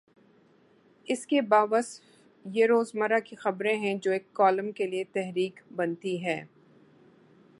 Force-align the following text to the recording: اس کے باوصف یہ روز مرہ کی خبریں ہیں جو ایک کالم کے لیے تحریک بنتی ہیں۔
اس 1.07 1.25
کے 1.27 1.41
باوصف 1.41 2.01
یہ 2.45 2.65
روز 2.65 2.91
مرہ 2.93 3.19
کی 3.25 3.35
خبریں 3.35 3.75
ہیں 3.75 3.95
جو 3.95 4.11
ایک 4.11 4.33
کالم 4.33 4.71
کے 4.71 4.87
لیے 4.87 5.03
تحریک 5.03 5.59
بنتی 5.75 6.17
ہیں۔ 6.25 6.43